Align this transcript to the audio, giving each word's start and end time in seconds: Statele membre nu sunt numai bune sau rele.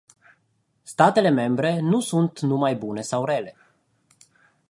Statele 0.83 1.29
membre 1.31 1.79
nu 1.79 1.99
sunt 1.99 2.39
numai 2.39 2.75
bune 2.75 3.01
sau 3.01 3.25
rele. 3.25 3.55